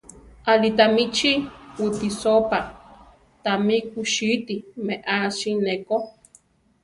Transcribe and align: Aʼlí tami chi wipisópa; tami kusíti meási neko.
Aʼlí 0.51 0.69
tami 0.77 1.03
chi 1.15 1.31
wipisópa; 1.81 2.59
tami 3.43 3.77
kusíti 3.91 4.55
meási 4.85 5.51
neko. 5.65 5.97